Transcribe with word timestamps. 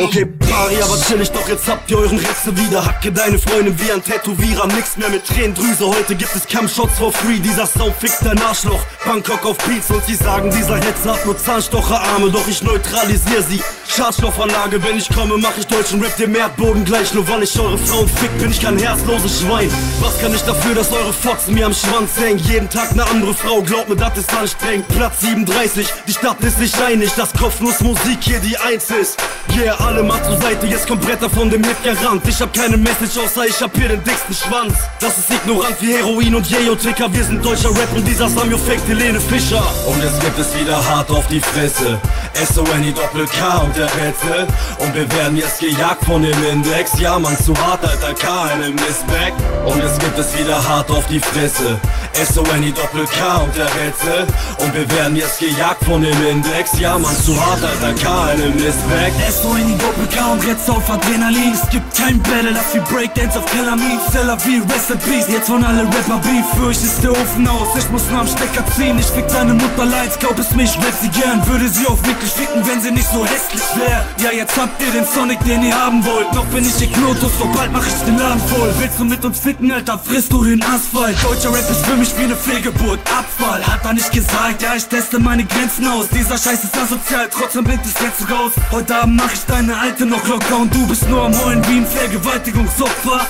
Okay, 0.00 0.24
Pari, 0.24 0.82
aber 0.82 1.00
chillig, 1.00 1.30
doch 1.30 1.48
jetzt 1.48 1.68
habt 1.68 1.90
ihr 1.90 1.98
euren 1.98 2.18
Reste 2.18 2.56
wieder. 2.56 2.84
Hacke 2.84 3.12
deine 3.12 3.38
Freundin 3.38 3.78
wie 3.78 3.92
ein 3.92 4.02
Tätowierer. 4.02 4.66
Nix 4.68 4.96
mehr 4.96 5.08
mit 5.10 5.26
Tränendrüse, 5.26 5.86
heute 5.86 6.14
gibt 6.14 6.34
es 6.34 6.46
Cam-Shots 6.46 6.98
for 6.98 7.12
free. 7.12 7.38
Dieser 7.38 7.66
Sound 7.66 7.94
fickt 7.98 8.24
dein 8.24 8.40
Arschloch. 8.42 8.80
Bangkok 9.04 9.44
auf 9.44 9.58
Beats 9.58 9.90
und 9.90 10.04
sie 10.04 10.14
sagen, 10.14 10.50
dieser 10.50 10.76
Hetzer 10.76 11.14
hat 11.14 11.24
nur 11.24 11.38
Zahnstocherarme, 11.38 12.30
doch 12.30 12.46
ich 12.48 12.62
neutralisier 12.62 13.42
sie. 13.42 13.60
Schadstoffanlage, 13.98 14.80
wenn 14.84 14.96
ich 14.96 15.08
komme, 15.08 15.36
mach 15.38 15.56
ich 15.58 15.66
deutschen 15.66 16.00
Rap 16.00 16.16
dem 16.16 16.32
Erdboden 16.32 16.84
gleich. 16.84 17.12
Nur 17.14 17.26
weil 17.26 17.42
ich 17.42 17.58
eure 17.58 17.76
Frauen 17.76 18.08
fick, 18.08 18.38
bin 18.38 18.52
ich 18.52 18.60
kein 18.60 18.78
herzloses 18.78 19.40
Schwein. 19.40 19.68
Was 20.00 20.20
kann 20.20 20.32
ich 20.32 20.42
dafür, 20.42 20.76
dass 20.76 20.92
eure 20.92 21.12
Fotzen 21.12 21.54
mir 21.54 21.66
am 21.66 21.74
Schwanz 21.74 22.10
hängen? 22.16 22.38
Jeden 22.38 22.70
Tag 22.70 22.92
eine 22.92 23.04
andere 23.08 23.34
Frau, 23.34 23.60
glaubt 23.60 23.88
mir, 23.88 23.96
das 23.96 24.16
ist 24.18 24.32
anstrengend. 24.32 24.86
Platz 24.86 25.22
37, 25.22 25.88
die 26.06 26.12
Stadt 26.12 26.40
ist 26.42 26.60
nicht 26.60 26.80
einig, 26.80 27.10
dass 27.16 27.32
Kopfnuss 27.32 27.80
Musik 27.80 28.18
hier 28.20 28.38
die 28.38 28.56
Eins 28.56 28.88
ist. 28.88 29.18
Yeah, 29.56 29.74
alle 29.84 30.04
mal 30.04 30.22
zur 30.22 30.40
Seite, 30.40 30.66
jetzt 30.66 30.86
kommt 30.86 31.00
Bretter 31.00 31.28
von 31.28 31.50
dem 31.50 31.64
Hit 31.64 31.82
gerannt. 31.82 32.22
Ich 32.28 32.40
hab 32.40 32.54
keine 32.54 32.76
Message, 32.76 33.18
außer 33.18 33.46
ich 33.46 33.60
hab 33.60 33.76
hier 33.76 33.88
den 33.88 34.04
dicksten 34.04 34.34
Schwanz. 34.34 34.74
Das 35.00 35.18
ist 35.18 35.28
ignorant 35.28 35.74
wie 35.80 35.94
Heroin 35.94 36.36
und 36.36 36.48
Yeo-Ticker. 36.48 37.12
Wir 37.12 37.24
sind 37.24 37.44
deutscher 37.44 37.70
Rap 37.70 37.92
und 37.96 38.06
dieser 38.06 38.28
Samuel 38.28 38.58
Fake 38.58 38.86
Helene 38.86 39.20
Fischer. 39.20 39.66
Und 39.86 40.00
jetzt 40.04 40.20
gibt 40.20 40.38
es 40.38 40.54
wieder 40.54 40.76
hart 40.88 41.10
auf 41.10 41.26
die 41.26 41.40
Fresse. 41.40 41.98
S-O-N-I 42.34 42.92
Doppel 42.92 43.26
K 43.26 43.58
und 43.58 43.76
der 43.76 43.86
Rätsel. 43.86 44.46
Und 44.78 44.94
wir 44.94 45.10
werden 45.12 45.36
jetzt 45.36 45.60
gejagt 45.60 46.04
von 46.04 46.22
dem 46.22 46.44
Index. 46.44 46.98
Ja, 46.98 47.18
man, 47.18 47.36
zu 47.38 47.56
hart, 47.56 47.84
alter 47.86 48.14
K, 48.14 48.44
einem 48.44 48.74
Missback. 48.74 49.32
Und 49.64 49.82
jetzt 49.82 50.00
gibt 50.00 50.18
es 50.18 50.38
wieder 50.38 50.66
hart 50.68 50.90
auf 50.90 51.06
die 51.06 51.20
Fresse. 51.20 51.78
S-O-N-I 52.20 52.72
Doppel 52.72 53.06
K 53.06 53.36
und 53.38 53.56
der 53.56 53.66
Rätsel. 53.66 54.26
Und 54.58 54.74
wir 54.74 54.90
werden 54.90 55.14
jetzt 55.14 55.38
gejagt 55.38 55.84
von 55.84 56.02
dem 56.02 56.26
Index. 56.26 56.78
Ja, 56.78 56.98
man, 56.98 57.14
zu 57.22 57.34
hart, 57.38 57.62
alter 57.62 57.94
K, 57.94 58.24
einem 58.30 58.54
Missback. 58.54 59.12
S-O-N-I 59.28 59.76
Doppel 59.78 60.06
K 60.10 60.32
und 60.32 60.44
jetzt 60.44 60.68
auf 60.68 60.90
Adrenalin. 60.90 61.52
Es 61.54 61.68
gibt 61.70 61.96
kein 61.96 62.20
Battle, 62.22 62.52
das 62.52 62.74
wie 62.74 62.80
Breakdance 62.92 63.38
auf 63.38 63.46
Kelamin. 63.46 64.00
Seller 64.10 64.36
wie 64.44 64.58
Rest 64.72 64.90
in 64.90 64.98
Peace. 64.98 65.28
Jetzt 65.28 65.46
von 65.46 65.62
alle 65.62 65.82
Rapper 65.82 66.18
Beef. 66.18 66.44
Für 66.56 66.66
euch 66.66 66.82
ist 66.82 67.02
der 67.02 67.12
Ofen 67.12 67.46
aus. 67.46 67.68
Ich 67.78 67.88
muss 67.90 68.02
nur 68.10 68.20
am 68.20 68.26
Stecker 68.26 68.64
ziehen. 68.74 68.98
Ich 68.98 69.06
fick 69.06 69.28
deine 69.28 69.54
Mutter 69.54 69.84
leid. 69.84 70.18
Glaub 70.18 70.38
es 70.38 70.50
mich, 70.52 70.76
rap 70.76 70.94
sie 71.00 71.10
gern. 71.10 71.46
Würde 71.46 71.68
sie 71.68 71.86
auch 71.86 72.02
wirklich 72.02 72.32
ficken, 72.32 72.66
wenn 72.66 72.80
sie 72.80 72.90
nicht 72.90 73.08
so 73.12 73.24
hässlich 73.24 73.62
wär. 73.76 74.04
Ja, 74.18 74.36
jetzt 74.36 74.56
habt 74.56 74.82
ihr 74.82 74.90
den 74.90 75.06
Sonic, 75.06 75.38
den 75.44 75.62
ihr 75.62 75.74
haben 75.74 76.04
wollt. 76.04 76.32
Noch 76.34 76.46
bin 76.46 76.66
ich 76.66 76.82
Ignotus, 76.82 77.32
doch 77.38 77.52
bald 77.54 77.72
mach 77.72 77.86
ich 77.86 77.94
den 78.04 78.18
Laden 78.18 78.42
voll. 78.48 78.72
Willst 78.78 78.98
du 78.98 79.04
mit 79.04 79.24
uns 79.24 79.38
ficken, 79.38 79.70
Alter? 79.70 79.98
Frisst 79.98 80.32
du 80.32 80.44
den 80.44 80.62
Asphalt. 80.62 81.16
Deutscher 81.22 81.50
Rap 81.54 81.70
ist 81.70 81.86
für 81.86 81.96
mich 81.96 82.07
wie 82.16 82.24
eine 82.24 82.36
Fehlgeburt. 82.36 83.00
Abfall, 83.10 83.66
hat 83.66 83.84
er 83.84 83.92
nicht 83.92 84.10
gesagt. 84.12 84.62
Ja, 84.62 84.74
ich 84.76 84.86
teste 84.86 85.18
meine 85.18 85.44
Grenzen 85.44 85.86
aus. 85.86 86.08
Dieser 86.08 86.38
Scheiß 86.38 86.64
ist 86.64 86.76
asozial, 86.76 87.28
trotzdem 87.30 87.64
bringt 87.64 87.84
es 87.84 87.94
jetzt 88.00 88.30
raus. 88.30 88.52
Heute 88.70 88.96
Abend 88.96 89.16
mach 89.16 89.32
ich 89.32 89.44
deine 89.46 89.76
Alte 89.76 90.06
noch 90.06 90.26
locker 90.26 90.58
und 90.58 90.74
du 90.74 90.86
bist 90.86 91.08
nur 91.08 91.24
am 91.24 91.44
Heulen 91.44 91.66
wie 91.68 91.78
ein 91.78 91.86
Vergewaltigungsopfer. 91.86 93.26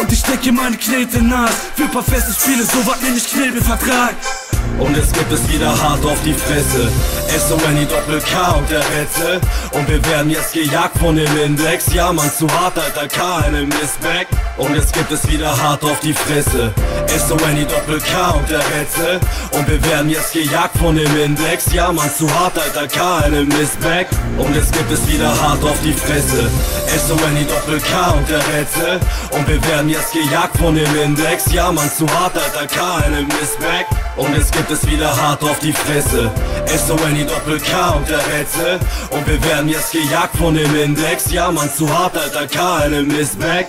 Und 0.00 0.12
ich 0.12 0.20
stecke 0.20 0.52
meine 0.52 0.76
Knete 0.76 1.22
nach. 1.22 1.50
Für 1.76 1.88
paar 1.88 2.02
feste 2.02 2.32
Spiele, 2.32 2.64
so 2.64 2.86
was 2.86 3.00
nenn 3.02 3.16
ich 3.16 3.26
Knebelvertrag. 3.30 4.14
Und 4.78 4.96
jetzt 4.96 5.14
gibt 5.14 5.30
es 5.30 5.48
wieder 5.48 5.70
hart 5.70 6.04
auf 6.04 6.18
die 6.24 6.32
Fresse. 6.32 6.90
S-O-N-I 7.28 7.86
Doppel 7.86 8.20
K 8.20 8.52
und 8.52 8.68
der 8.70 8.80
Rätsel. 8.80 9.40
Und 9.72 9.88
wir 9.88 10.04
werden 10.06 10.30
jetzt 10.30 10.52
gejagt 10.52 10.98
von 10.98 11.16
dem 11.16 11.36
Index. 11.38 11.92
Ja, 11.92 12.12
man, 12.12 12.30
zu 12.32 12.46
hart, 12.50 12.78
alter 12.78 13.08
K, 13.08 13.38
einem 13.46 13.68
Missback. 13.68 14.26
Und 14.56 14.74
jetzt 14.74 14.92
gibt 14.92 15.10
es 15.12 15.28
wieder 15.28 15.56
hart 15.60 15.82
auf 15.84 16.00
die 16.00 16.12
Fresse. 16.12 16.72
S-O-N-I 17.06 17.64
Doppel 17.64 18.00
K 18.00 18.30
und 18.30 18.50
der 18.50 18.58
Rätsel. 18.58 19.20
Und 19.52 19.68
wir 19.68 19.84
werden 19.84 20.10
jetzt 20.10 20.32
gejagt 20.32 20.76
von 20.78 20.96
dem 20.96 21.16
Index. 21.16 21.72
Ja, 21.72 21.92
man, 21.92 22.12
zu 22.12 22.32
hart, 22.34 22.58
alter 22.58 22.88
K, 22.88 23.18
einem 23.18 23.48
Missback. 23.48 24.08
Und 24.38 24.54
jetzt 24.54 24.72
gibt 24.72 24.90
es 24.90 25.06
wieder 25.08 25.28
hart 25.40 25.62
auf 25.62 25.80
die 25.84 25.92
Fresse. 25.92 26.50
S-O-N-I 26.94 27.44
Doppel 27.44 27.80
K 27.80 28.10
und 28.10 28.28
der 28.28 28.38
Rätsel. 28.38 29.00
Und 29.30 29.48
wir 29.48 29.64
werden 29.68 29.88
jetzt 29.88 30.12
gejagt 30.12 30.56
von 30.58 30.74
dem 30.74 30.96
Index. 30.96 31.52
Ja, 31.52 31.70
man, 31.70 31.90
zu 31.92 32.06
hart, 32.08 32.36
alter 32.36 32.66
K, 32.66 32.96
einem 33.06 33.26
Missback. 33.28 33.86
Und 34.16 34.36
jetzt 34.36 34.52
gibt 34.52 34.63
es 34.70 34.86
wieder 34.86 35.14
hart 35.16 35.42
auf 35.42 35.58
die 35.58 35.72
Fresse. 35.72 36.30
S-O-N-I 36.66 37.24
Doppel 37.24 37.58
K 37.60 37.90
und 37.90 38.08
der 38.08 38.18
Rätsel. 38.18 38.78
Und 39.10 39.26
wir 39.26 39.42
werden 39.44 39.68
jetzt 39.68 39.92
gejagt 39.92 40.36
von 40.36 40.54
dem 40.54 40.74
Index. 40.76 41.30
Ja, 41.32 41.50
man, 41.50 41.72
zu 41.72 41.88
hart, 41.92 42.16
alter 42.16 42.46
K, 42.46 42.76
einem 42.78 43.08
Missback. 43.08 43.66